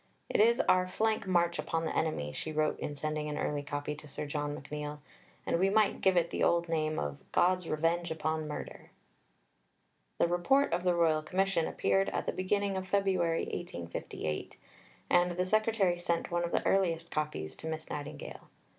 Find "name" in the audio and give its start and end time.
6.67-6.97